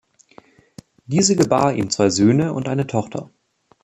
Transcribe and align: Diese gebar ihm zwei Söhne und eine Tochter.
Diese 1.05 1.35
gebar 1.35 1.73
ihm 1.73 1.91
zwei 1.91 2.09
Söhne 2.09 2.53
und 2.53 2.67
eine 2.67 2.87
Tochter. 2.87 3.29